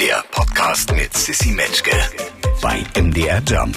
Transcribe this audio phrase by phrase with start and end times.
[0.00, 1.96] Der Podcast mit Sissy Metzke
[2.60, 3.74] bei MDR Jump.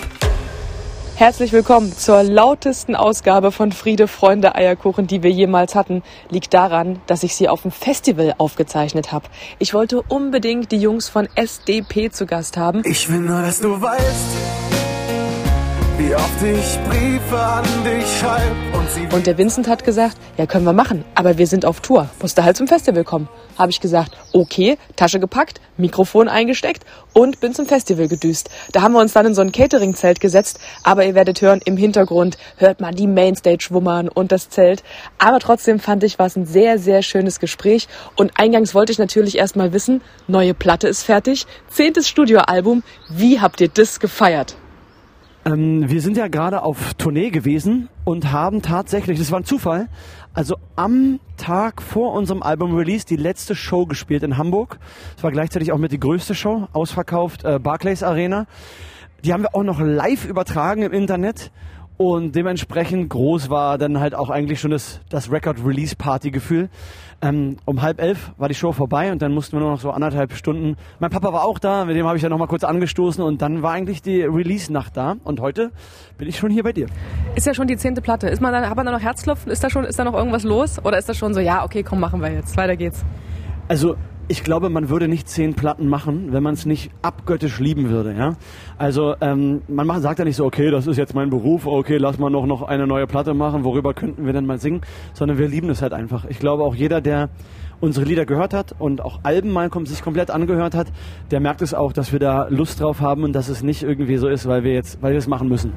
[1.15, 6.03] Herzlich willkommen zur lautesten Ausgabe von Friede, Freunde, Eierkuchen, die wir jemals hatten.
[6.29, 9.27] Liegt daran, dass ich sie auf dem Festival aufgezeichnet habe.
[9.59, 12.81] Ich wollte unbedingt die Jungs von SDP zu Gast haben.
[12.83, 14.88] Ich will nur, dass du weißt,
[16.09, 20.47] wie oft ich Briefe an dich schreibe und sie Und der Vincent hat gesagt, ja,
[20.47, 22.09] können wir machen, aber wir sind auf Tour.
[22.19, 23.29] Musste halt zum Festival kommen.
[23.59, 26.83] Habe ich gesagt, okay, Tasche gepackt, Mikrofon eingesteckt
[27.13, 28.49] und bin zum Festival gedüst.
[28.71, 31.77] Da haben wir uns dann in so ein Catering-Zelt gesetzt, aber ihr werdet hören, im
[31.77, 34.81] Hintergrund hört man die Mainstage wummern und das Zelt.
[35.19, 38.97] Aber trotzdem fand ich, war es ein sehr, sehr schönes Gespräch und eingangs wollte ich
[38.97, 44.55] natürlich erstmal wissen, neue Platte ist fertig, zehntes Studioalbum, wie habt ihr das gefeiert?
[45.45, 49.87] Ähm, wir sind ja gerade auf Tournee gewesen und haben tatsächlich, das war ein Zufall,
[50.33, 54.79] also am Tag vor unserem Album-Release die letzte Show gespielt in Hamburg.
[55.17, 58.47] Es war gleichzeitig auch mit die größte Show, ausverkauft, äh, Barclays Arena.
[59.23, 61.51] Die haben wir auch noch live übertragen im Internet
[61.99, 66.69] und dementsprechend groß war dann halt auch eigentlich schon das, das Record-Release-Party-Gefühl.
[67.21, 69.91] Ähm, um halb elf war die Show vorbei und dann mussten wir nur noch so
[69.91, 70.77] anderthalb Stunden.
[70.99, 73.41] Mein Papa war auch da, mit dem habe ich ja noch mal kurz angestoßen und
[73.41, 75.71] dann war eigentlich die Release-Nacht da und heute
[76.17, 76.85] bin ich schon hier bei dir.
[77.35, 78.29] Ist ja schon die zehnte Platte.
[78.29, 79.51] Ist man dann, hat man da noch Herzklopfen?
[79.51, 80.77] Ist da schon, ist da noch irgendwas los?
[80.85, 82.55] Oder ist das schon so, ja, okay, komm, machen wir jetzt.
[82.55, 83.03] Weiter geht's.
[83.67, 83.97] Also
[84.31, 88.13] ich glaube, man würde nicht zehn Platten machen, wenn man es nicht abgöttisch lieben würde.
[88.15, 88.35] Ja?
[88.77, 91.97] Also ähm, man macht, sagt ja nicht so, okay, das ist jetzt mein Beruf, okay,
[91.97, 94.81] lass mal noch, noch eine neue Platte machen, worüber könnten wir denn mal singen,
[95.13, 96.25] sondern wir lieben es halt einfach.
[96.29, 97.29] Ich glaube auch jeder, der
[97.81, 100.87] unsere Lieder gehört hat und auch Alben mal sich komplett angehört hat,
[101.31, 104.17] der merkt es auch, dass wir da Lust drauf haben und dass es nicht irgendwie
[104.17, 105.73] so ist, weil wir jetzt, weil wir es machen müssen.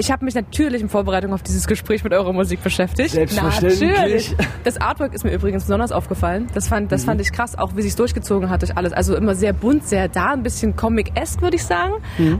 [0.00, 3.10] Ich habe mich natürlich in Vorbereitung auf dieses Gespräch mit eurer Musik beschäftigt.
[3.10, 3.90] Selbstverständlich.
[3.90, 4.36] Natürlich.
[4.62, 6.46] Das Artwork ist mir übrigens besonders aufgefallen.
[6.54, 8.92] Das fand, das fand ich krass, auch wie sich durchgezogen hat durch alles.
[8.92, 11.94] Also immer sehr bunt, sehr da, ein bisschen Comic-esque, würde ich sagen.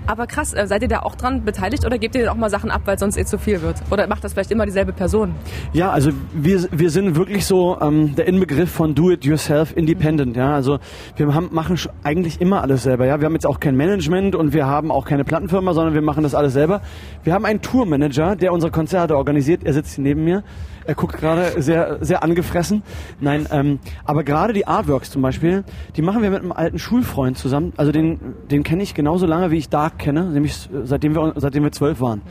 [0.07, 2.71] Aber krass, äh, seid ihr da auch dran beteiligt oder gebt ihr auch mal Sachen
[2.71, 3.83] ab, weil sonst eh zu viel wird?
[3.91, 5.35] Oder macht das vielleicht immer dieselbe Person?
[5.73, 10.37] Ja, also wir, wir sind wirklich so ähm, der Inbegriff von Do-it-yourself independent.
[10.37, 10.79] Ja, also
[11.17, 13.05] wir haben, machen eigentlich immer alles selber.
[13.05, 16.03] Ja, wir haben jetzt auch kein Management und wir haben auch keine Plattenfirma, sondern wir
[16.03, 16.83] machen das alles selber.
[17.25, 19.65] Wir haben einen Tourmanager, der unsere Konzerte organisiert.
[19.65, 20.45] Er sitzt hier neben mir.
[20.87, 22.83] Er guckt gerade sehr, sehr angefressen.
[23.21, 25.65] Nein, ähm, aber gerade die Artworks zum Beispiel,
[25.97, 27.75] die machen wir mit einem alten Schulfreund zusammen.
[27.77, 28.19] Also den,
[28.51, 32.01] den kenne ich genauso lange, wie ich Dark kenne, nämlich seitdem wir, seitdem wir zwölf
[32.01, 32.23] waren.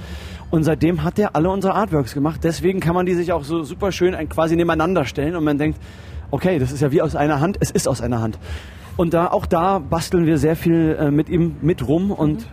[0.50, 2.44] Und seitdem hat er alle unsere Artworks gemacht.
[2.44, 5.79] Deswegen kann man die sich auch so super schön quasi nebeneinander stellen und man denkt,
[6.31, 7.57] okay, das ist ja wie aus einer Hand.
[7.59, 8.40] Es ist aus einer Hand.
[8.96, 12.47] Und da auch da basteln wir sehr viel äh, mit ihm mit rum und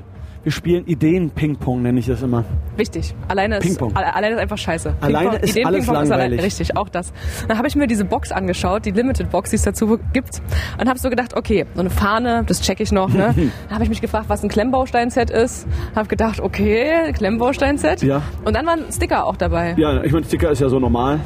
[0.44, 2.44] wir spielen Ideen-Ping-Pong, nenne ich das immer.
[2.76, 3.14] Wichtig.
[3.28, 4.94] Alleine ist, alleine ist einfach scheiße.
[5.00, 6.42] Alleine ist Ideen- alles Ping-Pong ist allein- langweilig.
[6.44, 7.12] richtig, auch das.
[7.48, 10.40] Dann habe ich mir diese Box angeschaut, die Limited Box, die es dazu gibt,
[10.78, 13.08] und habe so gedacht, okay, so eine Fahne, das check ich noch.
[13.08, 13.34] Ne?
[13.34, 15.66] Dann habe ich mich gefragt, was ein Klemmbaustein-Set ist.
[15.96, 18.02] Habe gedacht, okay, Klemmbaustein-Set.
[18.02, 18.22] Ja.
[18.44, 19.74] Und dann waren Sticker auch dabei.
[19.78, 21.20] Ja, ich meine, Sticker ist ja so normal.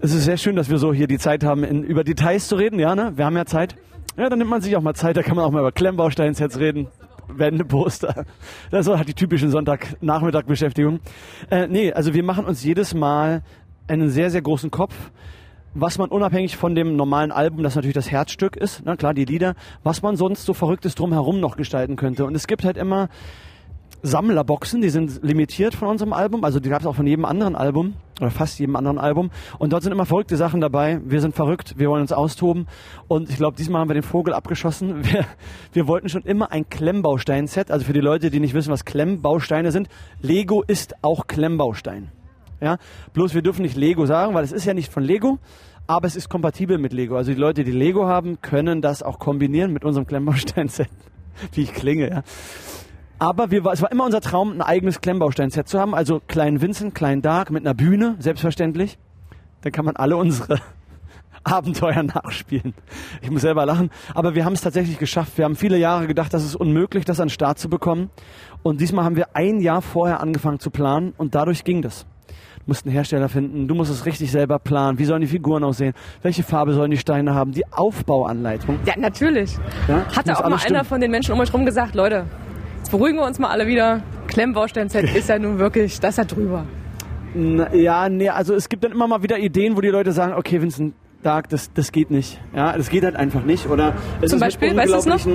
[0.00, 2.56] Es ist sehr schön, dass wir so hier die Zeit haben, in, über Details zu
[2.56, 2.78] reden.
[2.78, 3.12] Ja, ne?
[3.16, 3.76] Wir haben ja Zeit.
[4.18, 5.16] Ja, dann nimmt man sich auch mal Zeit.
[5.16, 6.88] Da kann man auch mal über Klemmbausteinsets reden.
[7.28, 8.24] Wände, Poster.
[8.70, 11.00] Das ist halt die typischen Sonntagnachmittag-Beschäftigung.
[11.50, 13.42] Äh, nee, also wir machen uns jedes Mal
[13.88, 14.94] einen sehr, sehr großen Kopf,
[15.74, 19.26] was man unabhängig von dem normalen Album, das natürlich das Herzstück ist, na klar, die
[19.26, 22.24] Lieder, was man sonst so Verrücktes drumherum noch gestalten könnte.
[22.24, 23.08] Und es gibt halt immer
[24.02, 27.56] Sammlerboxen, die sind limitiert von unserem Album, also die gab es auch von jedem anderen
[27.56, 31.00] Album oder fast jedem anderen Album und dort sind immer verrückte Sachen dabei.
[31.04, 32.66] Wir sind verrückt, wir wollen uns austoben
[33.08, 35.04] und ich glaube, diesmal haben wir den Vogel abgeschossen.
[35.04, 35.24] Wir,
[35.72, 39.72] wir wollten schon immer ein Klemmbaustein-Set, also für die Leute, die nicht wissen, was Klemmbausteine
[39.72, 39.88] sind,
[40.20, 42.10] Lego ist auch Klemmbaustein.
[42.60, 42.78] Ja,
[43.12, 45.38] bloß wir dürfen nicht Lego sagen, weil es ist ja nicht von Lego,
[45.86, 47.16] aber es ist kompatibel mit Lego.
[47.16, 50.88] Also die Leute, die Lego haben, können das auch kombinieren mit unserem Klemmbaustein-Set.
[51.52, 52.22] Wie ich klinge, ja.
[53.18, 55.94] Aber wir, es war immer unser Traum, ein eigenes Klemmbaustein-Set zu haben.
[55.94, 58.98] Also kleinen Vincent, kleinen Dark mit einer Bühne, selbstverständlich.
[59.62, 60.58] Dann kann man alle unsere
[61.44, 62.74] Abenteuer nachspielen.
[63.22, 63.90] Ich muss selber lachen.
[64.14, 65.38] Aber wir haben es tatsächlich geschafft.
[65.38, 68.10] Wir haben viele Jahre gedacht, das ist unmöglich, das an den Start zu bekommen.
[68.62, 72.04] Und diesmal haben wir ein Jahr vorher angefangen zu planen und dadurch ging das.
[72.28, 74.98] Du musst einen Hersteller finden, du musst es richtig selber planen.
[74.98, 75.94] Wie sollen die Figuren aussehen?
[76.22, 77.52] Welche Farbe sollen die Steine haben?
[77.52, 78.80] Die Aufbauanleitung.
[78.84, 79.56] Ja, natürlich.
[79.86, 80.84] Ja, Hatte auch mal alles einer stimmen.
[80.84, 82.26] von den Menschen um euch rum gesagt, Leute,
[82.86, 84.00] jetzt beruhigen wir uns mal alle wieder.
[84.28, 86.64] Klemmbaustein-Set ist ja nun wirklich, das ist ja drüber.
[87.34, 90.34] Na, ja, nee, also es gibt dann immer mal wieder Ideen, wo die Leute sagen,
[90.34, 90.94] okay, Vincent,
[91.24, 92.40] Dark, das, das geht nicht.
[92.54, 93.68] Ja, das geht halt einfach nicht.
[93.68, 95.26] Oder es Zum ist mit Beispiel, weißt du es noch?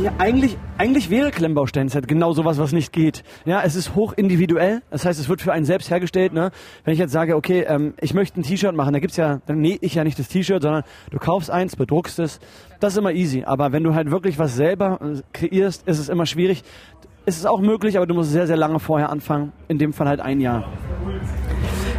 [0.00, 3.24] Ja, eigentlich, eigentlich wäre Klemmbausteinset genau sowas, was nicht geht.
[3.44, 4.80] Ja, es ist hoch individuell.
[4.90, 6.32] Das heißt, es wird für einen selbst hergestellt.
[6.32, 6.52] Ne?
[6.84, 9.60] Wenn ich jetzt sage, okay, ähm, ich möchte ein T-Shirt machen, da gibt's ja, dann
[9.60, 12.38] nähe ich ja nicht das T-Shirt, sondern du kaufst eins, bedruckst es.
[12.78, 13.42] Das ist immer easy.
[13.44, 16.62] Aber wenn du halt wirklich was selber äh, kreierst, ist es immer schwierig.
[17.26, 19.52] Es ist auch möglich, aber du musst sehr, sehr lange vorher anfangen.
[19.66, 20.68] In dem Fall halt ein Jahr.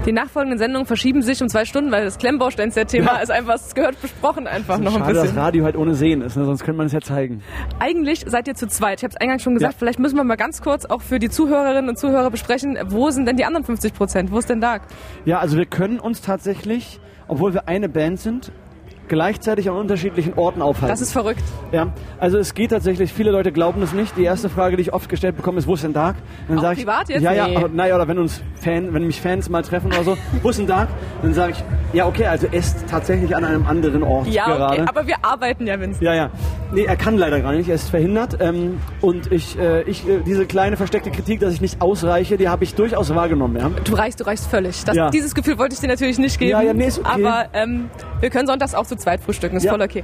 [0.09, 3.19] Die nachfolgenden Sendungen verschieben sich um zwei Stunden, weil das Klemmbaustein-Thema Ja.
[3.19, 5.37] ist einfach, es gehört besprochen einfach noch ein Schade, dass bisschen.
[5.37, 6.45] Radio halt ohne Sehen ist, ne?
[6.45, 7.43] sonst könnte man es ja zeigen.
[7.79, 9.01] Eigentlich seid ihr zu zweit.
[9.01, 9.77] Ich habe es eingangs schon gesagt, Ja.
[9.77, 13.27] vielleicht müssen wir mal ganz kurz auch für die Zuhörerinnen und Zuhörer besprechen, wo sind
[13.27, 14.31] denn die anderen 50 Prozent?
[14.31, 14.81] Wo ist denn Dark?
[15.25, 18.51] Ja, also wir können uns tatsächlich, obwohl wir eine Band sind,
[19.09, 20.87] gleichzeitig an unterschiedlichen Orten aufhalten.
[20.93, 21.43] Das ist verrückt.
[21.71, 21.87] Ja,
[22.19, 24.15] also es geht tatsächlich, viele Leute glauben es nicht.
[24.17, 26.15] Die erste Frage, die ich oft gestellt bekomme, ist, wo ist denn Dark?
[26.47, 27.21] Dann Auch ich, privat jetzt?
[27.21, 27.55] Ja, ja, Nee.
[27.57, 30.59] aber, naja, oder wenn uns Fan, wenn mich Fans mal treffen oder so, wo ist
[30.59, 30.87] denn Dark?
[31.21, 31.63] Dann sage ich,
[31.93, 34.81] ja, okay, also er ist tatsächlich an einem anderen Ort Ja, gerade.
[34.81, 36.01] okay, aber wir arbeiten ja, Vincent.
[36.03, 36.29] ja, ja.
[36.71, 38.37] Nee, er kann leider gar nicht, er ist verhindert.
[38.39, 42.47] Ähm, und ich, äh, ich äh, diese kleine versteckte Kritik, dass ich nicht ausreiche, die
[42.47, 43.57] habe ich durchaus wahrgenommen.
[43.57, 43.71] Ja?
[43.83, 44.83] Du reichst, du reichst völlig.
[44.85, 45.09] Das, Ja.
[45.09, 46.51] Dieses Gefühl wollte ich dir natürlich nicht geben.
[46.51, 47.25] Ja, ja, nee, ist okay.
[47.25, 47.89] Aber ähm,
[48.19, 49.71] wir können sonntags auch zu zweit frühstücken, ist Ja.
[49.71, 50.03] voll okay.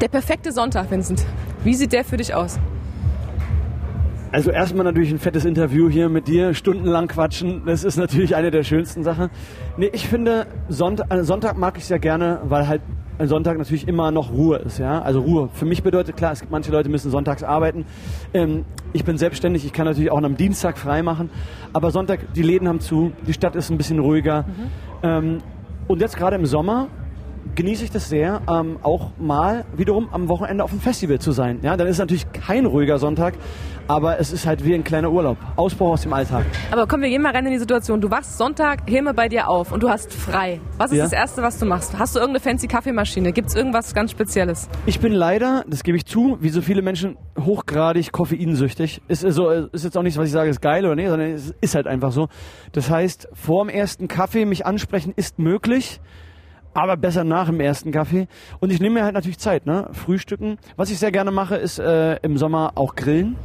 [0.00, 1.24] Der perfekte Sonntag, Vincent.
[1.64, 2.58] Wie sieht der für dich aus?
[4.32, 8.52] Also erstmal natürlich ein fettes Interview hier mit dir, stundenlang quatschen, das ist natürlich eine
[8.52, 9.28] der schönsten Sachen.
[9.76, 12.80] Nee, ich finde, Sonntag, äh, Sonntag mag ich sehr gerne, weil halt
[13.18, 15.02] ein Sonntag natürlich immer noch Ruhe ist, ja.
[15.02, 15.48] Also Ruhe.
[15.52, 17.84] Für mich bedeutet klar, es gibt manche Leute müssen sonntags arbeiten.
[18.32, 21.28] Ähm, ich bin selbstständig, ich kann natürlich auch am Dienstag frei machen,
[21.72, 24.44] aber Sonntag, die Läden haben zu, die Stadt ist ein bisschen ruhiger.
[25.02, 25.38] Ähm,
[25.88, 26.86] und jetzt gerade im Sommer
[27.54, 31.60] genieße ich das sehr, ähm, auch mal wiederum am Wochenende auf dem Festival zu sein.
[31.62, 33.34] Ja, dann ist es natürlich kein ruhiger Sonntag,
[33.88, 35.36] aber es ist halt wie ein kleiner Urlaub.
[35.56, 36.44] Ausbruch aus dem Alltag.
[36.70, 38.00] Aber komm, wir gehen mal rein in die Situation.
[38.00, 40.60] Du wachst Sonntag, Himmel bei dir auf und du hast frei.
[40.78, 41.04] Was ist Ja.
[41.04, 41.98] das Erste, was du machst?
[41.98, 43.32] Hast du irgendeine fancy Kaffeemaschine?
[43.32, 44.68] Gibt es irgendwas ganz Spezielles?
[44.86, 49.02] Ich bin leider, das gebe ich zu, wie so viele Menschen hochgradig koffeinsüchtig.
[49.08, 51.54] Ist, so, ist jetzt auch nichts, was ich sage, ist geil oder nee, sondern es
[51.60, 52.28] ist halt einfach so.
[52.72, 56.00] Das heißt, vor dem ersten Kaffee mich ansprechen ist möglich.
[56.74, 58.28] Aber besser nach dem ersten Kaffee.
[58.60, 59.88] Und ich nehme mir halt natürlich Zeit, ne?
[59.92, 60.56] Frühstücken.
[60.76, 63.36] Was ich sehr gerne mache, ist äh, im Sommer auch grillen.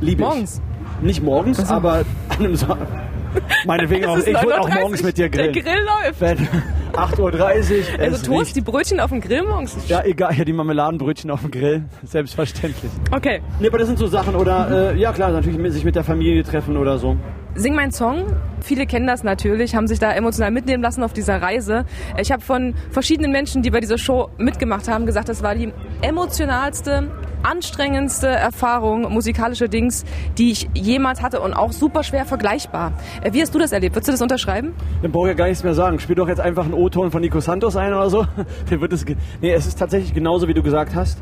[0.00, 0.60] Liebe Morgens?
[1.00, 1.04] ich.
[1.04, 2.78] Nicht morgens, aber an einem Sommer.
[3.66, 4.18] Meinetwegen auch.
[4.18, 5.64] Ich wollte auch 9.30 morgens mit dir Der grillen.
[5.64, 6.20] Grill läuft.
[6.20, 6.38] Wenn
[6.92, 8.00] 8.30 Uhr.
[8.00, 9.76] Also Toast, riecht- die Brötchen auf dem Grill morgens.
[9.88, 11.84] Ja, egal, ja, die Marmeladenbrötchen auf dem Grill.
[12.02, 12.90] Selbstverständlich.
[13.12, 13.42] Okay.
[13.60, 14.34] Nee, aber das sind so Sachen.
[14.34, 17.16] Oder, äh, ja klar, natürlich sich mit der Familie treffen oder so.
[17.56, 18.26] Sing mein Song.
[18.60, 21.86] Viele kennen das natürlich, haben sich da emotional mitnehmen lassen auf dieser Reise.
[22.20, 25.72] Ich habe von verschiedenen Menschen, die bei dieser Show mitgemacht haben, gesagt, das war die
[26.02, 27.10] emotionalste,
[27.42, 30.04] anstrengendste Erfahrung musikalische Dings,
[30.36, 32.92] die ich jemals hatte und auch super schwer vergleichbar.
[33.22, 33.94] Äh, Wie hast du das erlebt?
[33.94, 34.74] Würdest du das unterschreiben?
[35.00, 35.98] Dann brauche ich ja gar nichts mehr sagen.
[35.98, 38.26] Spiel doch jetzt einfach einen O-Ton von Nico Santos ein oder so.
[38.70, 39.06] Der wird es.
[39.40, 41.18] Nee, es ist tatsächlich genauso, wie du gesagt hast.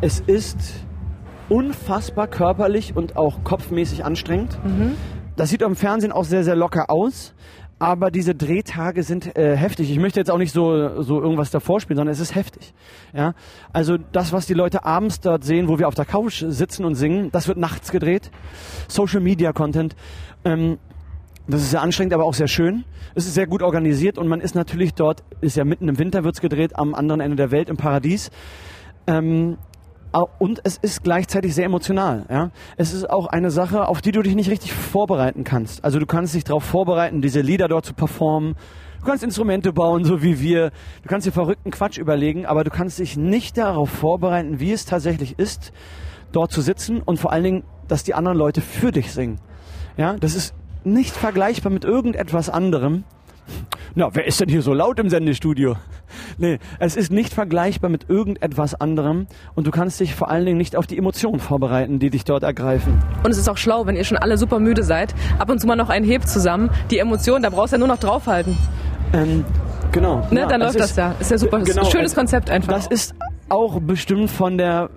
[0.00, 0.58] Es ist
[1.50, 4.58] unfassbar körperlich und auch kopfmäßig anstrengend.
[5.38, 7.32] Das sieht am Fernsehen auch sehr, sehr locker aus.
[7.78, 9.88] Aber diese Drehtage sind äh, heftig.
[9.88, 12.74] Ich möchte jetzt auch nicht so, so irgendwas davor spielen, sondern es ist heftig.
[13.14, 13.34] Ja?
[13.72, 16.96] Also das, was die Leute abends dort sehen, wo wir auf der Couch sitzen und
[16.96, 18.32] singen, das wird nachts gedreht.
[18.88, 19.94] Social Media Content.
[20.44, 20.78] Ähm,
[21.46, 22.84] das ist sehr anstrengend, aber auch sehr schön.
[23.14, 26.24] Es ist sehr gut organisiert und man ist natürlich dort, ist ja mitten im Winter
[26.24, 28.32] wird's gedreht, am anderen Ende der Welt, im Paradies.
[29.06, 29.56] Ähm,
[30.12, 32.24] und es ist gleichzeitig sehr emotional.
[32.30, 32.50] Ja?
[32.76, 35.84] Es ist auch eine Sache, auf die du dich nicht richtig vorbereiten kannst.
[35.84, 38.54] Also du kannst dich darauf vorbereiten, diese Lieder dort zu performen.
[39.00, 40.70] Du kannst Instrumente bauen, so wie wir.
[41.02, 44.86] Du kannst dir verrückten Quatsch überlegen, aber du kannst dich nicht darauf vorbereiten, wie es
[44.86, 45.72] tatsächlich ist,
[46.32, 49.40] dort zu sitzen und vor allen Dingen, dass die anderen Leute für dich singen.
[49.96, 53.04] Ja, das ist nicht vergleichbar mit irgendetwas anderem.
[53.94, 55.76] Na, wer ist denn hier so laut im Sendestudio?
[56.38, 60.58] Nee, es ist nicht vergleichbar mit irgendetwas anderem und du kannst dich vor allen Dingen
[60.58, 63.02] nicht auf die Emotionen vorbereiten, die dich dort ergreifen.
[63.24, 65.66] Und es ist auch schlau, wenn ihr schon alle super müde seid, ab und zu
[65.66, 66.70] mal noch einen Hebt zusammen.
[66.90, 68.56] Die Emotionen, da brauchst du ja nur noch draufhalten.
[69.12, 69.44] Ähm,
[69.92, 70.26] genau.
[70.30, 71.14] Ne, ja, dann läuft das ja.
[71.18, 71.58] Ist ja super.
[71.60, 72.72] Das ein schönes Konzept einfach.
[72.72, 73.14] Das ist
[73.48, 74.90] auch bestimmt von der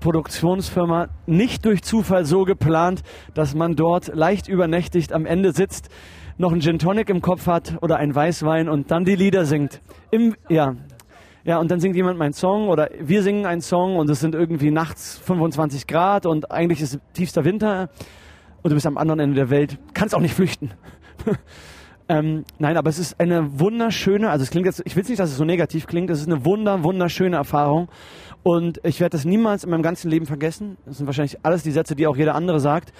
[0.00, 3.02] Produktionsfirma nicht durch Zufall so geplant,
[3.34, 5.90] dass man dort leicht übernächtigt am Ende sitzt,
[6.40, 9.82] noch einen Gin Tonic im Kopf hat oder ein Weißwein und dann die Lieder singt.
[10.10, 10.74] Im, ja.
[11.44, 14.34] Ja, und dann singt jemand meinen Song oder wir singen einen Song und es sind
[14.34, 17.90] irgendwie nachts 25 Grad und eigentlich ist tiefster Winter
[18.62, 19.78] und du bist am anderen Ende der Welt.
[19.92, 20.72] Kannst auch nicht flüchten.
[22.08, 25.30] Ähm, nein, aber es ist eine wunderschöne, also es klingt jetzt, ich will nicht, dass
[25.30, 27.88] es so negativ klingt, es ist eine wunder, wunderschöne Erfahrung
[28.42, 30.78] und ich werde das niemals in meinem ganzen Leben vergessen.
[30.86, 32.92] Das sind wahrscheinlich alles die Sätze, die auch jeder andere sagt.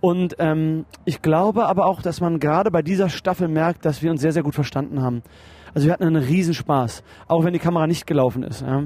[0.00, 4.10] Und ähm, ich glaube aber auch, dass man gerade bei dieser Staffel merkt, dass wir
[4.10, 5.22] uns sehr, sehr gut verstanden haben.
[5.74, 8.62] Also wir hatten einen Riesenspaß, auch wenn die Kamera nicht gelaufen ist.
[8.62, 8.84] Ja.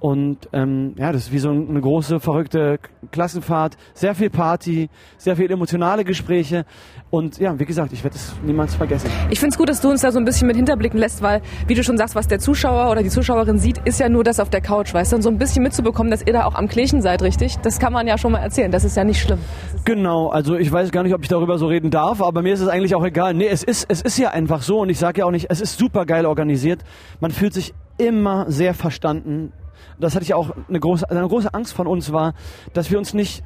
[0.00, 2.78] Und ähm, ja, das ist wie so eine große, verrückte
[3.12, 3.76] Klassenfahrt.
[3.92, 4.88] Sehr viel Party,
[5.18, 6.64] sehr viel emotionale Gespräche.
[7.10, 9.10] Und ja, wie gesagt, ich werde es niemals vergessen.
[9.30, 11.42] Ich finde es gut, dass du uns da so ein bisschen mit hinterblicken lässt, weil,
[11.66, 14.40] wie du schon sagst, was der Zuschauer oder die Zuschauerin sieht, ist ja nur das
[14.40, 15.16] auf der Couch, weißt du?
[15.16, 17.58] Und so ein bisschen mitzubekommen, dass ihr da auch am Klärchen seid, richtig?
[17.58, 18.70] Das kann man ja schon mal erzählen.
[18.70, 19.40] Das ist ja nicht schlimm.
[19.84, 22.60] Genau, also ich weiß gar nicht, ob ich darüber so reden darf, aber mir ist
[22.60, 23.34] es eigentlich auch egal.
[23.34, 25.60] Nee, es ist, es ist ja einfach so und ich sage ja auch nicht, es
[25.60, 26.84] ist super geil organisiert.
[27.20, 29.52] Man fühlt sich immer sehr verstanden.
[29.98, 32.34] Das hatte ich auch eine große, eine große Angst von uns war,
[32.72, 33.44] dass wir uns nicht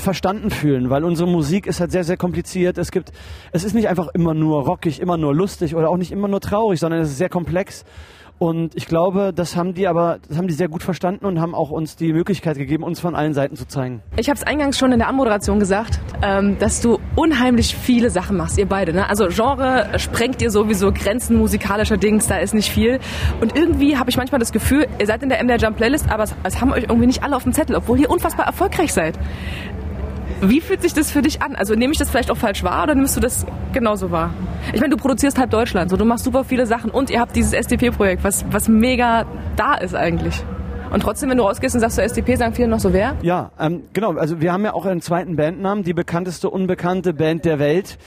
[0.00, 2.78] verstanden fühlen, weil unsere Musik ist halt sehr, sehr kompliziert.
[2.78, 3.12] Es gibt,
[3.52, 6.40] es ist nicht einfach immer nur rockig, immer nur lustig oder auch nicht immer nur
[6.40, 7.84] traurig, sondern es ist sehr komplex.
[8.38, 11.54] Und ich glaube, das haben die aber, das haben die sehr gut verstanden und haben
[11.54, 14.00] auch uns die Möglichkeit gegeben, uns von allen Seiten zu zeigen.
[14.16, 18.36] Ich habe es eingangs schon in der Anmoderation gesagt, ähm, dass du unheimlich viele Sachen
[18.36, 18.92] machst, ihr beide.
[18.92, 19.08] Ne?
[19.08, 23.00] Also Genre sprengt ihr sowieso Grenzen musikalischer Dings, da ist nicht viel.
[23.40, 26.22] Und irgendwie habe ich manchmal das Gefühl, ihr seid in der MDR Jump Playlist, aber
[26.22, 29.18] es, es haben euch irgendwie nicht alle auf dem Zettel, obwohl ihr unfassbar erfolgreich seid.
[30.40, 31.56] Wie fühlt sich das für dich an?
[31.56, 34.32] Also nehme ich das vielleicht auch falsch wahr oder nimmst du das genauso wahr?
[34.72, 37.34] Ich meine, du produzierst halb Deutschland, so du machst super viele Sachen und ihr habt
[37.34, 40.42] dieses SDP-Projekt, was, was mega da ist eigentlich.
[40.90, 43.16] Und trotzdem, wenn du rausgehst und sagst so SDP, sagen viele noch so wer?
[43.22, 44.12] Ja, ähm, genau.
[44.12, 47.98] Also wir haben ja auch einen zweiten Bandnamen, die bekannteste unbekannte Band der Welt.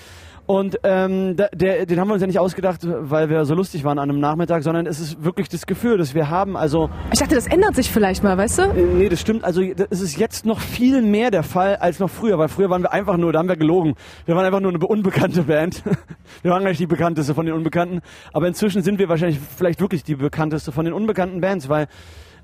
[0.51, 3.98] Und ähm, der, den haben wir uns ja nicht ausgedacht, weil wir so lustig waren
[3.98, 6.58] an einem Nachmittag, sondern es ist wirklich das Gefühl, das wir haben.
[6.58, 8.62] Also Ich dachte, das ändert sich vielleicht mal, weißt du?
[8.63, 9.46] äh, nee, das stimmt.
[9.46, 12.81] Also es ist jetzt noch viel mehr der Fall als noch früher, weil früher waren
[12.81, 13.96] wir einfach nur, da haben wir gelogen.
[14.25, 15.84] Wir waren einfach nur eine unbekannte Band.
[16.41, 18.01] Wir waren eigentlich die bekannteste von den Unbekannten.
[18.34, 21.88] Aber inzwischen sind wir wahrscheinlich vielleicht wirklich die bekannteste von den unbekannten Bands, weil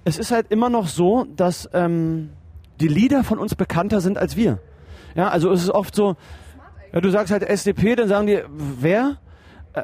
[0.05, 2.29] es ist halt immer noch so, dass ähm,
[2.79, 4.59] die Lieder von uns bekannter sind als wir.
[5.15, 6.15] Ja, also es ist oft so,
[6.97, 9.17] ja, du sagst halt SDP, dann sagen die, wer?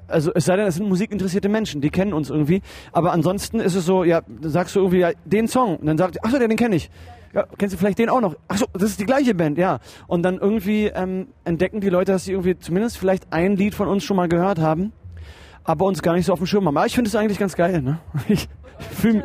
[0.08, 2.64] Also es sei denn, es sind musikinteressierte Menschen, die kennen uns irgendwie.
[2.92, 5.78] Aber ansonsten ist es so, ja, sagst du irgendwie ja, den Song.
[5.78, 6.90] Und dann sagt, ach so, den kenne ich.
[7.32, 8.36] Ja, kennst du vielleicht den auch noch?
[8.48, 9.78] Ach so, das ist die gleiche Band, ja.
[10.08, 13.88] Und dann irgendwie ähm, entdecken die Leute, dass sie irgendwie zumindest vielleicht ein Lied von
[13.88, 14.92] uns schon mal gehört haben,
[15.64, 16.78] aber uns gar nicht so auf dem Schirm haben.
[16.78, 18.00] Aber ich finde es eigentlich ganz geil, ne?
[18.28, 18.50] Ich
[18.90, 19.24] fühle mich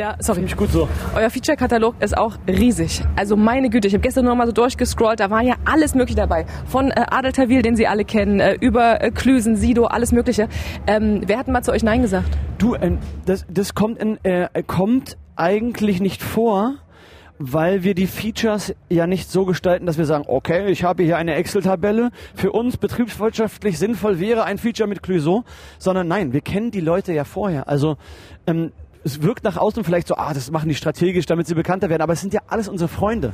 [0.00, 0.40] Ja, sorry.
[0.40, 0.88] mich gut so.
[1.14, 3.02] Euer Feature-Katalog ist auch riesig.
[3.16, 6.16] Also meine Güte, ich habe gestern nur mal so durchgescrollt, da war ja alles mögliche
[6.16, 6.46] dabei.
[6.64, 10.48] Von äh, Adel Tawil, den Sie alle kennen, äh, über äh, Klüsen, Sido, alles mögliche.
[10.86, 12.30] Ähm, wer hat denn mal zu euch Nein gesagt?
[12.56, 16.76] Du, ähm, das, das kommt, in, äh, kommt eigentlich nicht vor,
[17.38, 21.18] weil wir die Features ja nicht so gestalten, dass wir sagen, okay, ich habe hier
[21.18, 25.44] eine Excel-Tabelle, für uns betriebswirtschaftlich sinnvoll wäre ein Feature mit Clouseau,
[25.78, 27.68] sondern nein, wir kennen die Leute ja vorher.
[27.68, 27.98] Also
[28.46, 28.72] ähm,
[29.04, 32.02] es wirkt nach außen vielleicht so, ah, das machen die strategisch, damit sie bekannter werden,
[32.02, 33.32] aber es sind ja alles unsere Freunde.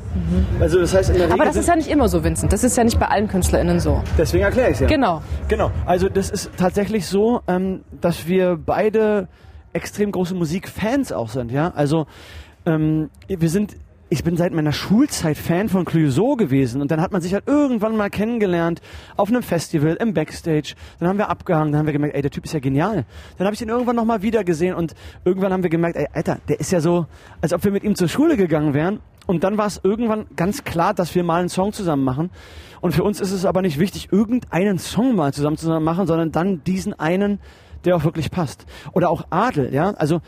[0.61, 2.52] Also das heißt in der Aber Regel das ist ja nicht immer so, Vincent.
[2.52, 4.02] Das ist ja nicht bei allen KünstlerInnen so.
[4.16, 4.87] Deswegen erkläre ich es ja.
[4.87, 5.23] Genau.
[5.49, 5.70] Genau.
[5.85, 9.28] Also das ist tatsächlich so, ähm, dass wir beide
[9.73, 11.50] extrem große Musikfans auch sind.
[11.50, 12.06] Ja, also
[12.64, 13.76] ähm, wir sind.
[14.08, 17.48] Ich bin seit meiner Schulzeit Fan von Clouseau gewesen und dann hat man sich halt
[17.48, 18.80] irgendwann mal kennengelernt
[19.16, 20.76] auf einem Festival im Backstage.
[21.00, 23.04] Dann haben wir abgehangen, dann haben wir gemerkt, ey, der Typ ist ja genial.
[23.36, 24.94] Dann habe ich ihn irgendwann noch mal wieder gesehen und
[25.25, 27.06] irgendwann haben wir gemerkt, ey, Alter, der ist ja so,
[27.40, 29.00] als ob wir mit ihm zur Schule gegangen wären.
[29.26, 32.30] Und dann war es irgendwann ganz klar, dass wir mal einen Song zusammen machen.
[32.80, 36.30] Und für uns ist es aber nicht wichtig, irgendeinen Song mal zusammen zusammen machen, sondern
[36.30, 37.40] dann diesen einen,
[37.84, 38.66] der auch wirklich passt.
[38.92, 39.90] Oder auch Adel, ja.
[39.94, 40.20] Also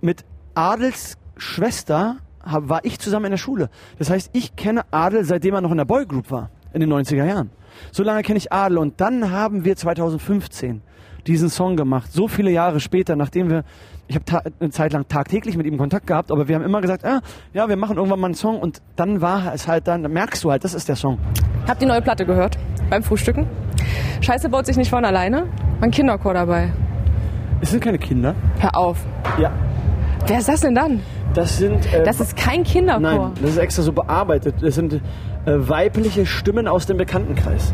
[0.00, 0.24] mit
[0.54, 2.16] Adels Schwester
[2.46, 3.68] hab, war ich zusammen in der Schule.
[3.98, 7.24] Das heißt, ich kenne Adel, seitdem er noch in der Boygroup war, in den 90er
[7.24, 7.50] Jahren.
[7.92, 8.78] So lange kenne ich Adel.
[8.78, 10.82] Und dann haben wir 2015
[11.26, 12.12] diesen Song gemacht.
[12.12, 13.64] So viele Jahre später, nachdem wir,
[14.06, 17.04] ich habe eine Zeit lang tagtäglich mit ihm Kontakt gehabt, aber wir haben immer gesagt,
[17.04, 17.20] ah,
[17.52, 20.50] ja, wir machen irgendwann mal einen Song und dann war es halt dann, merkst du
[20.50, 21.18] halt, das ist der Song.
[21.66, 22.56] Habt ihr die neue Platte gehört?
[22.88, 23.46] Beim Frühstücken?
[24.20, 25.48] Scheiße baut sich nicht von alleine.
[25.80, 26.72] Mein Kinderchor dabei.
[27.60, 28.34] Es sind keine Kinder.
[28.58, 29.04] Hör auf.
[29.38, 29.50] Ja.
[30.26, 31.00] Wer ist das denn dann?
[31.36, 31.92] Das sind.
[31.92, 33.00] Äh, Das ist kein Kinderchor.
[33.00, 34.56] Nein, das ist extra so bearbeitet.
[34.62, 35.00] Das sind äh,
[35.46, 37.72] weibliche Stimmen aus dem Bekanntenkreis.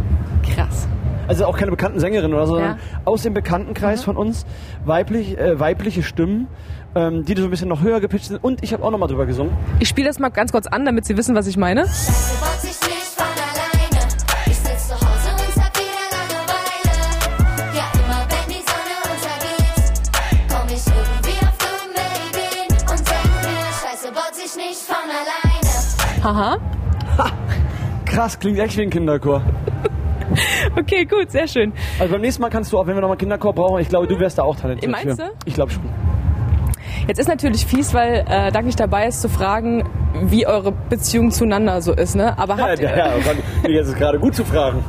[0.54, 0.88] Krass.
[1.28, 2.60] Also auch keine bekannten Sängerinnen oder so, Ja.
[2.60, 4.44] sondern aus dem Bekanntenkreis von uns
[4.84, 6.48] weiblich, äh, weibliche Stimmen,
[6.96, 8.42] ähm, die so ein bisschen noch höher gepitcht sind.
[8.42, 9.52] Und ich habe auch noch mal drüber gesungen.
[9.78, 11.86] Ich spiele das mal ganz kurz an, damit Sie wissen, was ich meine.
[26.22, 26.56] Haha.
[28.04, 29.42] Krass, klingt echt wie ein Kinderchor.
[30.74, 31.74] Okay, gut, sehr schön.
[31.98, 33.88] Also beim nächsten Mal kannst du auch, wenn wir noch mal einen Kinderchor brauchen, ich
[33.90, 35.24] glaube, du wärst da auch talentiert Meinst du?
[35.44, 35.82] Ich glaube schon.
[37.06, 39.84] Jetzt ist natürlich fies, weil äh, Dank nicht dabei ist, zu fragen,
[40.22, 42.38] wie eure Beziehung zueinander so ist, ne?
[42.38, 44.82] Aber habt ja, ihr, ja, jetzt ist gerade gut zu fragen.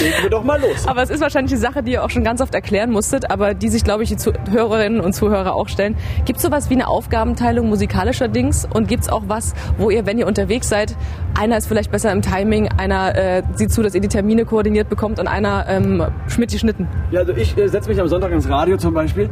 [0.00, 0.86] Legen wir doch mal los.
[0.86, 3.54] Aber es ist wahrscheinlich die Sache, die ihr auch schon ganz oft erklären musstet, aber
[3.54, 5.96] die sich, glaube ich, die Zuhörerinnen und Zuhörer auch stellen.
[6.24, 8.66] Gibt es sowas wie eine Aufgabenteilung musikalischer Dings?
[8.72, 10.96] Und gibt es auch was, wo ihr, wenn ihr unterwegs seid,
[11.38, 14.88] einer ist vielleicht besser im Timing, einer äh, sieht zu, dass ihr die Termine koordiniert
[14.88, 16.88] bekommt und einer ähm, schmidt die Schnitten?
[17.10, 19.30] Ja, also ich äh, setze mich am Sonntag ins Radio zum Beispiel.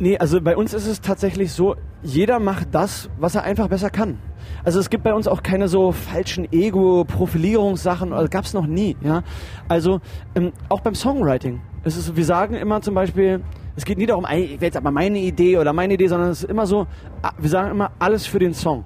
[0.00, 1.74] Nee, also bei uns ist es tatsächlich so,
[2.04, 4.18] jeder macht das, was er einfach besser kann.
[4.64, 8.96] Also es gibt bei uns auch keine so falschen Ego-Profilierungssachen, also gab es noch nie.
[9.02, 9.24] Ja?
[9.66, 10.00] Also
[10.36, 11.60] ähm, auch beim Songwriting.
[11.82, 13.42] Es ist, wir sagen immer zum Beispiel,
[13.74, 16.44] es geht nie darum, ich will jetzt aber meine Idee oder meine Idee, sondern es
[16.44, 16.86] ist immer so,
[17.22, 18.84] ah, wir sagen immer alles für den Song.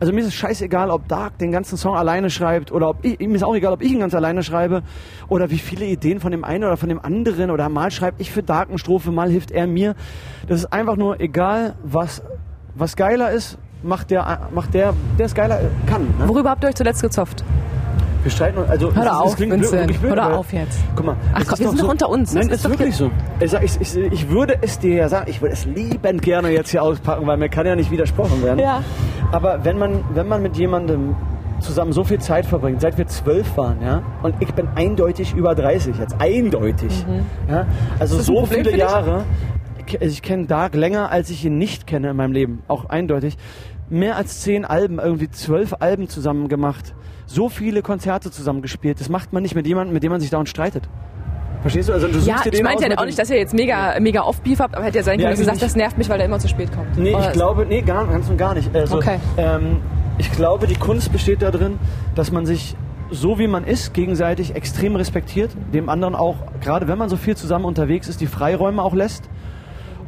[0.00, 3.18] Also mir ist es scheißegal, ob Dark den ganzen Song alleine schreibt oder ob ich,
[3.18, 4.82] mir ist auch egal, ob ich ihn ganz alleine schreibe
[5.28, 8.30] oder wie viele Ideen von dem einen oder von dem anderen oder mal schreibe ich
[8.30, 9.96] für Dark eine Strophe, mal hilft er mir.
[10.46, 12.22] Das ist einfach nur egal, was,
[12.76, 16.02] was geiler ist, macht der, macht der, der es geiler kann.
[16.18, 16.28] Ne?
[16.28, 17.42] Worüber habt ihr euch zuletzt gezopft?
[18.22, 20.00] Wir streiten uns, also Hör es es auf, klingt Vincent.
[20.00, 20.78] blöd, Hör aber- auf jetzt.
[20.96, 22.34] Guck mal, Ach es komm, ist wir sind doch unter uns.
[22.34, 23.10] Nein, Das ist, wirklich so.
[23.40, 26.70] Ich, ich, ich, ich würde es dir ja sagen, ich würde es liebend gerne jetzt
[26.70, 28.58] hier auspacken, weil mir kann ja nicht widersprochen werden.
[28.58, 28.82] Ja.
[29.30, 31.14] Aber wenn man, wenn man mit jemandem
[31.60, 35.54] zusammen so viel Zeit verbringt, seit wir zwölf waren, ja, und ich bin eindeutig über
[35.54, 37.04] 30 jetzt, eindeutig,
[37.48, 37.66] ja,
[37.98, 38.18] also Mhm.
[38.18, 38.76] das ein so Problem viele?
[38.78, 39.24] Jahre,
[39.86, 43.36] ich, ich kenne Dark länger, als ich ihn nicht kenne in meinem Leben, auch eindeutig,
[43.90, 46.94] mehr als zehn Alben, irgendwie zwölf Alben zusammen gemacht,
[47.26, 50.30] so viele Konzerte zusammen gespielt, das macht man nicht mit jemandem, mit dem man sich
[50.30, 50.88] dauernd streitet.
[51.60, 51.92] Verstehst du?
[51.92, 54.22] Also du suchst Ja, dir ich meinte ja auch nicht, dass ihr jetzt mega, mega
[54.22, 55.64] oft Beef habt, aber hätte ja sein können, Ja, dass ihr sagt, nicht.
[55.64, 56.96] das nervt mich, weil er immer zu spät kommt.
[56.96, 58.74] Nee, Oder ich glaube, nee, gar, ganz und gar nicht.
[58.74, 59.18] Also, Okay.
[59.36, 59.78] ähm,
[60.18, 61.78] ich glaube, die Kunst besteht darin,
[62.14, 62.76] dass man sich
[63.10, 67.36] so wie man ist, gegenseitig extrem respektiert, dem anderen auch, gerade wenn man so viel
[67.36, 69.28] zusammen unterwegs ist, die Freiräume auch lässt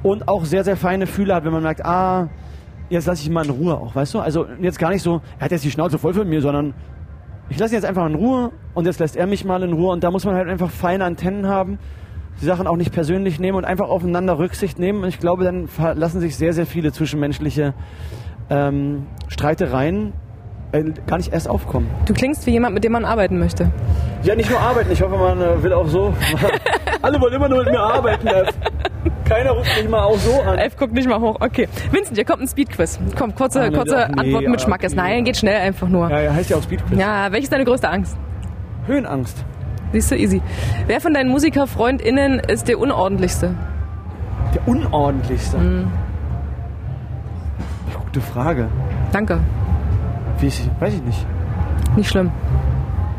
[0.02, 2.28] und auch sehr, sehr feine Fühler hat, wenn man merkt, ah,
[2.90, 4.20] jetzt lasse ich ihn mal in Ruhe auch, weißt du?
[4.20, 6.75] Also jetzt gar nicht so, er hat jetzt die Schnauze voll von mir, sondern
[7.49, 9.92] ich lasse ihn jetzt einfach in Ruhe und jetzt lässt er mich mal in Ruhe
[9.92, 11.78] und da muss man halt einfach feine Antennen haben,
[12.40, 15.02] die Sachen auch nicht persönlich nehmen und einfach aufeinander Rücksicht nehmen.
[15.02, 17.75] Und ich glaube, dann lassen sich sehr, sehr viele zwischenmenschliche
[18.49, 20.12] ähm, Streitereien
[20.73, 21.88] äh, gar nicht erst aufkommen.
[22.06, 23.70] Du klingst wie jemand, mit dem man arbeiten möchte.
[24.23, 24.90] Ja, nicht nur arbeiten.
[24.92, 26.14] Ich hoffe, man äh, will auch so.
[27.02, 28.28] Alle wollen immer nur mit mir arbeiten.
[29.30, 30.58] Keiner ruft mich mal auch so an.
[30.58, 31.37] Elf guckt nicht mal hoch.
[31.40, 31.68] Okay.
[31.92, 32.99] Vincent, hier kommt ein Speedquiz.
[33.16, 34.92] Komm, kurze, Ah, nee, kurze nee, Antworten mit Schmackes.
[34.92, 35.00] nee.
[35.00, 36.10] Nein, geht schnell einfach nur.
[36.10, 36.99] Ja, Ja, ja, heißt ja auch Speedquiz.
[36.99, 38.16] welche ist deine größte Angst?
[38.86, 39.45] Höhenangst.
[39.93, 40.43] Siehst du, easy.
[40.88, 43.54] Wer von deinen MusikerfreundInnen ist der unordentlichste?
[44.54, 45.58] Der unordentlichste.
[45.58, 45.93] Mhm.
[48.04, 48.69] Gute Frage.
[49.12, 49.38] Danke.
[50.40, 51.26] Wie ist, weiß ich nicht.
[51.97, 52.32] Nicht schlimm.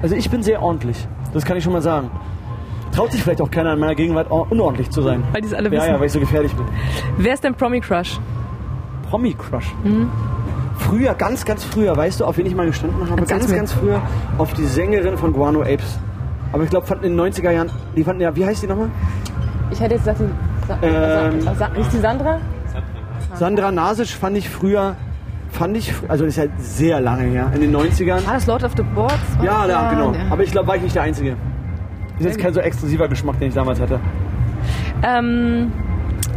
[0.02, 1.08] Also ich bin sehr ordentlich.
[1.34, 2.10] Das kann ich schon mal sagen.
[2.92, 5.24] Traut sich vielleicht auch keiner in meiner Gegenwart or- unordentlich zu sein.
[5.32, 5.88] Weil die es alle Ja, wissen.
[5.94, 6.66] ja, weil ich so gefährlich bin.
[7.18, 8.20] Wer ist dein Promi-Crush?
[9.10, 9.74] Promi-Crush.
[9.84, 10.10] Mhm.
[10.78, 13.22] Früher, ganz, ganz früher, weißt du, auf wen ich mal gestanden habe?
[13.24, 13.56] Ganz, mir.
[13.56, 14.02] ganz früher
[14.38, 16.00] auf die Sängerin von Guano Apes.
[16.54, 18.90] Aber ich glaube, fanden in den 90er Jahren, die fanden ja, wie heißt die nochmal?
[19.70, 22.40] Ich hätte jetzt gesagt, die, Sa Ähm, Sa Sa ist die Sandra?
[23.36, 24.96] Sandra Nasic fand ich früher,
[25.52, 28.26] fand ich, also das ist ja sehr lange her, in den 90ern.
[28.26, 29.16] War das Lord of the Boards?
[29.42, 30.12] Ja, ja, genau.
[30.12, 30.20] ja.
[30.30, 31.36] Aber ich glaube, war ich nicht der Einzige.
[32.22, 34.00] Ist jetzt kein so exklusiver Geschmack, den ich damals hatte.
[35.04, 35.72] Ähm,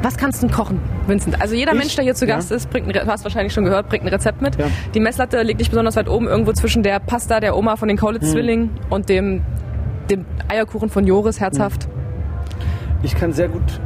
[0.02, 1.40] was kannst du denn kochen, Vincent?
[1.40, 1.78] Also jeder Ich?
[1.78, 2.36] Mensch, der hier zu Ja.
[2.36, 4.56] Gast ist, bringt ein, du hast wahrscheinlich schon gehört, bringt ein Rezept mit.
[4.58, 4.66] Ja.
[4.94, 7.96] Die Messlatte liegt nicht besonders weit oben, irgendwo zwischen der Pasta der Oma von den
[7.96, 8.00] Hm.
[8.00, 9.42] Kaulitz-Zwillingen und dem,
[10.10, 11.88] dem Eierkuchen von Joris, herzhaft.
[13.02, 13.80] Ich kann sehr gut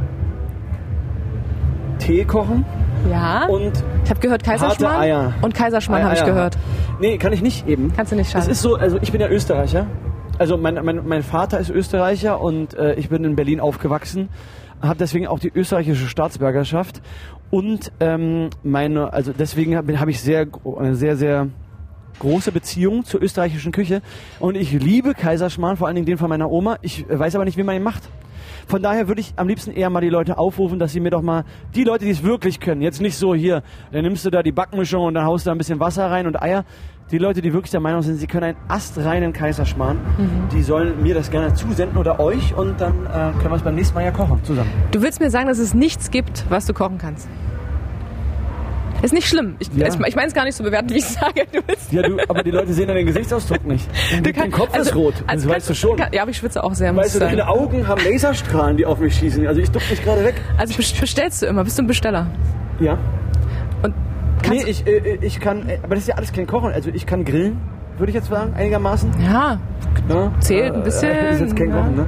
[1.99, 2.65] Tee kochen
[3.09, 3.45] Ja.
[3.47, 5.33] und ich habe gehört Kaiserschmarrn.
[5.41, 6.57] Und Kaiserschmarrn habe ich gehört.
[7.01, 7.93] Nee, kann ich nicht eben.
[7.95, 8.51] Kannst du nicht Das schade.
[8.51, 9.85] ist so, also ich bin ja Österreicher.
[10.39, 14.29] Also mein, mein, mein Vater ist Österreicher und äh, ich bin in Berlin aufgewachsen,
[14.81, 17.01] habe deswegen auch die österreichische Staatsbürgerschaft
[17.51, 20.47] und ähm, meine, also deswegen habe hab ich sehr,
[20.93, 21.49] sehr, sehr
[22.19, 24.01] große Beziehung zur österreichischen Küche
[24.39, 26.77] und ich liebe Kaiserschmarrn, vor allen Dingen den von meiner Oma.
[26.83, 28.03] Ich weiß aber nicht, wie man ihn macht.
[28.69, 31.23] Von daher würde ich am liebsten eher mal die Leute aufrufen, dass sie mir doch
[31.23, 34.43] mal, die Leute, die es wirklich können, jetzt nicht so hier, dann nimmst du da
[34.43, 36.65] die Backmischung und dann haust du da ein bisschen Wasser rein und Eier.
[37.09, 39.97] Die Leute, die wirklich der Meinung sind, sie können einen astreinen Kaiserschmarrn,
[40.53, 43.73] die sollen mir das gerne zusenden oder euch und dann äh, können wir es beim
[43.73, 44.69] nächsten Mal ja kochen zusammen.
[44.91, 47.27] Du willst mir sagen, dass es nichts gibt, was du kochen kannst?
[49.01, 49.55] Ist nicht schlimm.
[49.59, 49.87] Ich, Ja.
[49.87, 51.45] ich meine es gar nicht so bewerten, wie ich sage.
[51.51, 51.61] Du
[51.95, 53.87] Ja, du, aber die Leute sehen dann den Gesichtsausdruck nicht.
[54.23, 55.97] Du Dein Kopf ist rot, das also weißt du schon.
[55.97, 58.99] kann- Ja, aber ich schwitze auch sehr, Weißt du, deine Augen haben Laserstrahlen, die auf
[58.99, 59.45] mich schießen.
[59.47, 60.35] Also ich duck mich gerade weg.
[60.57, 62.27] Also best- bestellst du immer, bist du ein Besteller?
[62.79, 62.97] Ja.
[63.81, 63.93] Und
[64.49, 66.71] Nee, kannst ich, äh, ich kann, äh, aber das ist ja alles kein Kochen.
[66.73, 67.59] Also ich kann grillen,
[67.99, 69.11] würde ich jetzt sagen, einigermaßen.
[69.23, 69.59] ja,
[70.07, 70.31] Ja.
[70.39, 71.75] Zählt ein bisschen, Äh, ist jetzt kein ja.
[71.77, 72.05] Kochen, ne?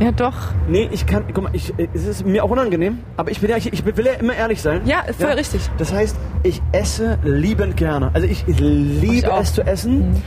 [0.00, 0.34] ja doch.
[0.68, 3.50] Nee, ich kann, guck mal, ich, äh, es ist mir auch unangenehm, aber ich will
[3.50, 4.80] ja, ich, ich will ja immer ehrlich sein.
[4.84, 5.60] Ja, voll richtig.
[5.78, 8.10] Das heißt, ich esse liebend gerne.
[8.14, 9.22] Also ich, ich liebe Ich.
[9.26, 9.30] Mhm.
[9.40, 10.22] es zu essen.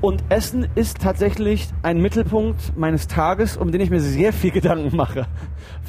[0.00, 4.94] Und Essen ist tatsächlich ein Mittelpunkt meines Tages, um den ich mir sehr viel Gedanken
[4.94, 5.26] mache.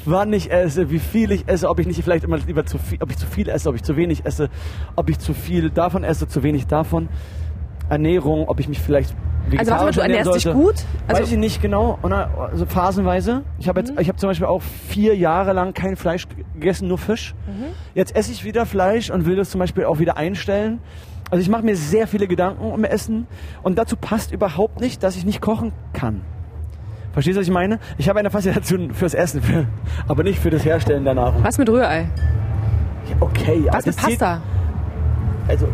[0.06, 2.96] Wann ich esse, wie viel ich esse, ob ich nicht vielleicht immer lieber zu viel,
[3.02, 4.48] ob ich zu viel esse, ob ich zu wenig esse,
[4.94, 7.08] ob ich zu viel davon esse, zu wenig davon.
[7.88, 9.14] Ernährung, ob ich mich vielleicht
[9.58, 10.74] Also warte mal, du ernährst dich gut?
[11.06, 13.42] Also- Weiß ich nicht genau, oder, also phasenweise.
[13.58, 16.98] Ich habe jetzt, ich habe zum Beispiel auch vier Jahre lang kein Fleisch gegessen, nur
[16.98, 17.34] Fisch.
[17.94, 20.80] Jetzt esse ich wieder Fleisch und will das zum Beispiel auch wieder einstellen.
[21.30, 23.26] Also ich mache mir sehr viele Gedanken um Essen
[23.62, 26.20] und dazu passt überhaupt nicht, dass ich nicht kochen kann.
[27.12, 27.78] Verstehst du, was ich meine?
[27.98, 29.66] Ich habe eine Faszination fürs Essen, für,
[30.08, 31.42] aber nicht für das Herstellen der Nahrung.
[31.42, 32.08] Was mit Rührei?
[33.20, 34.42] Okay, aber Was mit das zählt- Pasta?
[35.48, 35.68] Also,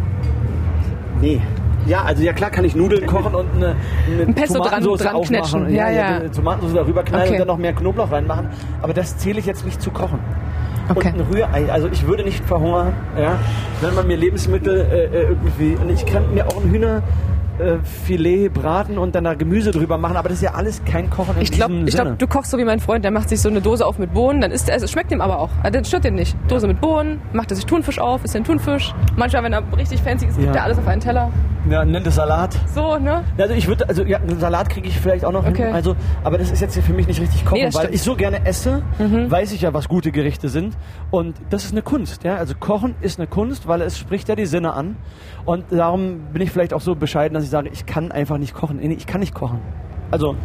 [1.21, 1.41] nee.
[1.87, 3.75] Ja, also ja klar kann ich Nudeln kochen und eine,
[4.13, 5.37] eine Ein Pesto dran- Tomatensauce dran aufmachen.
[5.67, 5.75] knetschen.
[5.75, 6.07] Ja, ja.
[6.17, 7.33] eine Tomatensauce darüber knallen Okay.
[7.33, 8.47] und dann noch mehr Knoblauch reinmachen.
[8.83, 10.19] Aber das zähle ich jetzt nicht zu kochen.
[10.89, 11.09] Okay.
[11.15, 13.37] Und ein Rührei, also ich würde nicht verhungern, ja,
[13.81, 17.03] wenn man mir Lebensmittel äh, äh, irgendwie, und ich kann mir auch ein Hühnerfilet
[17.61, 21.09] äh, Filet braten und dann da Gemüse drüber machen, aber das ist ja alles kein
[21.11, 22.05] Kochen in Ich glaube, diesem ich Sinne.
[22.07, 24.13] glaub, du kochst so wie mein Freund, der macht sich so eine Dose auf mit
[24.13, 25.51] Bohnen, dann isst er, also es schmeckt ihm aber auch.
[25.63, 26.37] Also, Das stört ihn nicht.
[26.49, 28.93] Dose mit Bohnen, macht er sich Thunfisch auf, isst den Thunfisch.
[29.17, 30.63] Manchmal, wenn er richtig fancy ist, gibt Ja.
[30.63, 31.31] er alles auf einen Teller.
[31.71, 32.59] Ja, nennt es Salat.
[32.75, 33.25] So, ne?
[33.39, 35.67] Also ich würde, also ja, einen Salat kriege ich vielleicht auch noch Okay.
[35.67, 35.75] hin.
[35.75, 35.95] Also,
[36.25, 37.89] aber das ist jetzt hier für mich nicht richtig kochen, Nee, weil stimmt.
[37.91, 37.95] Mhm.
[37.95, 40.77] ich so gerne esse, weiß ich ja, was gute Gerichte sind.
[41.11, 42.37] Und das ist eine Kunst, ja.
[42.37, 44.97] Also Kochen ist eine Kunst, weil es spricht ja die Sinne an.
[45.45, 48.55] Und darum bin ich vielleicht auch so bescheiden, dass ich sage, ich kann einfach nicht
[48.55, 48.79] kochen.
[48.79, 49.61] Nee, ich kann nicht kochen.
[50.11, 50.37] Also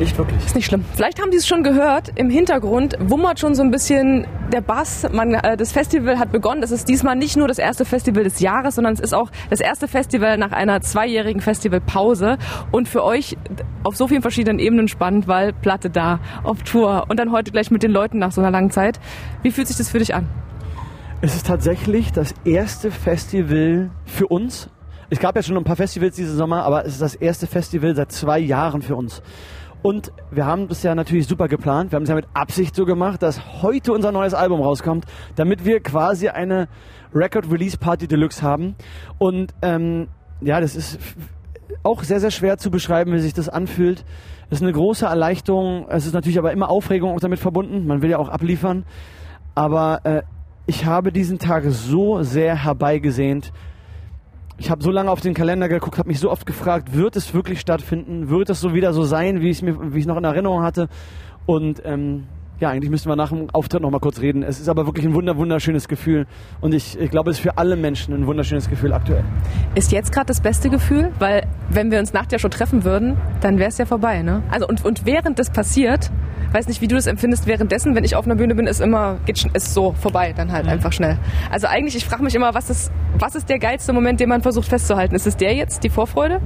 [0.00, 0.44] nicht wirklich.
[0.44, 0.84] Ist nicht schlimm.
[0.94, 2.10] Vielleicht haben Sie es schon gehört.
[2.16, 5.06] Im Hintergrund wummert schon so ein bisschen der Bass.
[5.12, 6.62] Man, äh, das Festival hat begonnen.
[6.62, 9.60] Es ist diesmal nicht nur das erste Festival des Jahres, sondern es ist auch das
[9.60, 12.38] erste Festival nach einer zweijährigen Festivalpause.
[12.72, 13.36] Und für euch
[13.84, 17.70] auf so vielen verschiedenen Ebenen spannend, weil Platte da, auf Tour und dann heute gleich
[17.70, 18.98] mit den Leuten nach so einer langen Zeit.
[19.42, 20.28] Wie fühlt sich das für dich an?
[21.20, 24.70] Es ist tatsächlich das erste Festival für uns.
[25.10, 27.94] Es gab ja schon ein paar Festivals diesen Sommer, aber es ist das erste Festival
[27.94, 29.22] seit zwei Jahren für uns.
[29.82, 31.90] Und wir haben das ja natürlich super geplant.
[31.90, 35.64] Wir haben es ja mit Absicht so gemacht, dass heute unser neues Album rauskommt, damit
[35.64, 36.68] wir quasi eine
[37.14, 38.74] Record Release Party Deluxe haben.
[39.18, 40.08] Und ähm,
[40.42, 40.98] ja, das ist
[41.82, 44.04] auch sehr, sehr schwer zu beschreiben, wie sich das anfühlt.
[44.50, 45.86] Es ist eine große Erleichterung.
[45.88, 47.86] Es ist natürlich aber immer Aufregung auch damit verbunden.
[47.86, 48.84] Man will ja auch abliefern.
[49.54, 50.22] Aber äh,
[50.66, 53.52] ich habe diesen Tag so sehr herbeigesehnt.
[54.60, 57.32] Ich habe so lange auf den Kalender geguckt, habe mich so oft gefragt, wird es
[57.32, 58.28] wirklich stattfinden?
[58.28, 60.88] Wird es so wieder so sein, wie ich ich noch in Erinnerung hatte?
[61.46, 62.24] Und ähm,
[62.60, 64.42] ja, eigentlich müssten wir nach dem Auftritt noch mal kurz reden.
[64.42, 66.26] Es ist aber wirklich ein wunder, wunderschönes Gefühl.
[66.60, 69.24] Und ich, ich glaube, es ist für alle Menschen ein wunderschönes Gefühl aktuell.
[69.74, 71.10] Ist jetzt gerade das beste Gefühl?
[71.18, 74.42] Weil wenn wir uns nach der Show treffen würden, dann wäre es ja vorbei, ne?
[74.50, 76.10] Also und, und während das passiert,
[76.52, 79.18] weiß nicht, wie du das empfindest, währenddessen, wenn ich auf einer Bühne bin, ist immer,
[79.26, 81.18] geht, ist so vorbei, dann halt einfach schnell.
[81.50, 84.42] Also eigentlich, ich frage mich immer, was ist, was ist der geilste Moment, den man
[84.42, 85.14] versucht festzuhalten?
[85.14, 86.40] Ist es der jetzt, die Vorfreude?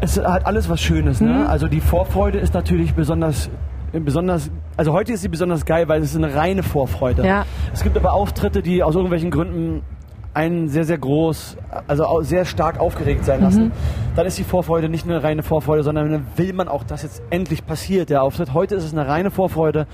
[0.00, 1.20] Es hat alles was Schönes.
[1.20, 1.48] Ne?
[1.48, 3.48] Also die Vorfreude ist natürlich besonders,
[3.92, 4.50] besonders.
[4.76, 7.24] Also heute ist sie besonders geil, weil es ist eine reine Vorfreude.
[7.26, 7.46] Ja.
[7.72, 9.82] Es gibt aber Auftritte, die aus irgendwelchen Gründen
[10.34, 13.72] einen sehr, sehr groß, also sehr stark aufgeregt sein lassen.
[14.16, 17.22] Dann ist die Vorfreude nicht eine reine Vorfreude, sondern dann will man auch, dass jetzt
[17.30, 18.52] endlich passiert, der Auftritt.
[18.52, 19.86] Heute ist es eine reine Vorfreude,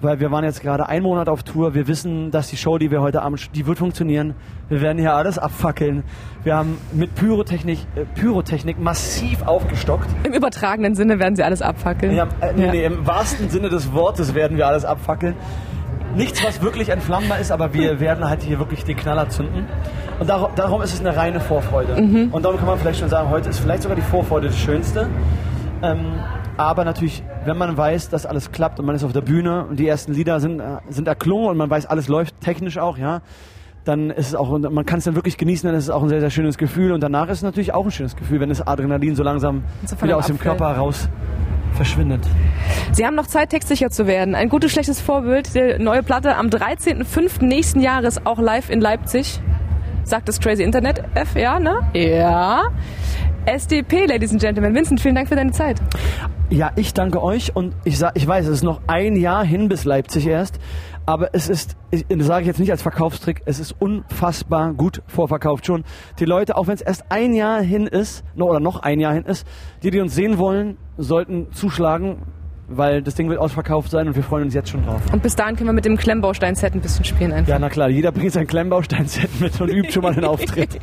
[0.00, 1.74] weil wir waren jetzt gerade einen Monat auf Tour.
[1.74, 4.34] Wir wissen, dass die Show, die wir heute Abend, die wird funktionieren.
[4.68, 6.04] Wir werden hier alles abfackeln.
[6.44, 10.08] Wir haben mit Pyrotechnik, äh, Pyrotechnik massiv aufgestockt.
[10.24, 12.14] Im übertragenen Sinne werden sie alles abfackeln.
[12.14, 12.70] Ja, äh, nee, Ja.
[12.72, 15.34] nee, im wahrsten Sinne des Wortes werden wir alles abfackeln.
[16.14, 19.66] Nichts, was wirklich entflammbar ist, aber wir werden halt hier wirklich den Knaller zünden.
[20.18, 21.94] Und dar darum ist es eine reine Vorfreude.
[22.32, 25.08] Und darum kann man vielleicht schon sagen, heute ist vielleicht sogar die Vorfreude das Schönste.
[25.82, 26.20] Ähm,
[26.56, 29.78] aber natürlich, wenn man weiß, dass alles klappt und man ist auf der Bühne und
[29.78, 33.22] die ersten Lieder sind, äh, sind erklungen und man weiß, alles läuft technisch auch, ja,
[33.84, 36.10] dann ist es auch, man kann es dann wirklich genießen, dann ist es auch ein
[36.10, 36.92] sehr, sehr schönes Gefühl.
[36.92, 40.00] Und danach ist es natürlich auch ein schönes Gefühl, wenn das Adrenalin so langsam So
[40.02, 40.38] wieder aus dem.
[40.38, 41.08] Körper raus
[41.80, 42.20] verschwindet.
[42.92, 44.34] Sie haben noch Zeit, textsicher zu werden.
[44.34, 45.54] Ein gutes, schlechtes Vorbild.
[45.54, 47.42] Die neue Platte am 13.05.
[47.42, 49.40] nächsten Jahres auch live in Leipzig.
[50.04, 51.80] Sagt das Crazy Internet F, ja, ne?
[51.94, 52.64] Ja.
[53.50, 54.74] SDP, Ladies and Gentlemen.
[54.74, 55.80] Vincent, vielen Dank für deine Zeit.
[56.50, 59.68] Ja, ich danke euch und ich, sag, ich weiß, es ist noch ein Jahr hin
[59.68, 60.60] bis Leipzig erst,
[61.04, 65.02] aber es ist, ich, das sage ich jetzt nicht als Verkaufstrick, es ist unfassbar gut
[65.08, 65.84] vorverkauft schon.
[66.20, 69.14] Die Leute, auch wenn es erst ein Jahr hin ist, noch, oder noch ein Jahr
[69.14, 69.46] hin ist,
[69.82, 72.22] die, die uns sehen wollen, sollten zuschlagen,
[72.68, 75.00] weil das Ding wird ausverkauft sein und wir freuen uns jetzt schon drauf.
[75.12, 77.50] Und bis dahin können wir mit dem Klemmbaustein-Set ein bisschen spielen einfach.
[77.50, 80.78] Ja, na klar, jeder bringt sein Klemmbaustein-Set mit und übt schon mal den Auftritt.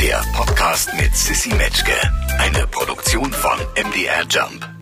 [0.00, 1.92] Der Podcast mit Sissy Metzke.
[2.38, 4.73] Eine Produktion von MDR Jump.